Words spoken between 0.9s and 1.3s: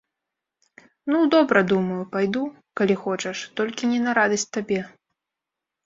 Ну,